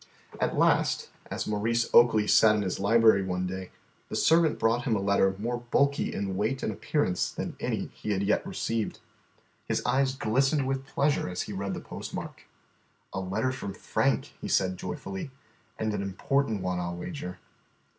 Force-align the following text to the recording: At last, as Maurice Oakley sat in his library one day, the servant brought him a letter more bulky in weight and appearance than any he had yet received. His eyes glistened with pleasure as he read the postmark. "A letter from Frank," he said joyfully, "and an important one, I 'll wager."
At 0.39 0.57
last, 0.57 1.11
as 1.29 1.45
Maurice 1.45 1.87
Oakley 1.93 2.25
sat 2.25 2.55
in 2.55 2.63
his 2.63 2.79
library 2.79 3.21
one 3.23 3.45
day, 3.45 3.69
the 4.09 4.15
servant 4.15 4.57
brought 4.57 4.85
him 4.85 4.95
a 4.95 4.99
letter 4.99 5.35
more 5.37 5.59
bulky 5.69 6.11
in 6.11 6.35
weight 6.35 6.63
and 6.63 6.71
appearance 6.73 7.31
than 7.31 7.55
any 7.59 7.91
he 7.93 8.09
had 8.09 8.23
yet 8.23 8.43
received. 8.43 8.97
His 9.67 9.85
eyes 9.85 10.15
glistened 10.15 10.67
with 10.67 10.87
pleasure 10.87 11.29
as 11.29 11.43
he 11.43 11.53
read 11.53 11.75
the 11.75 11.81
postmark. 11.81 12.47
"A 13.13 13.19
letter 13.19 13.51
from 13.51 13.75
Frank," 13.75 14.33
he 14.41 14.47
said 14.47 14.75
joyfully, 14.75 15.29
"and 15.77 15.93
an 15.93 16.01
important 16.01 16.63
one, 16.63 16.79
I 16.79 16.87
'll 16.89 16.95
wager." 16.95 17.37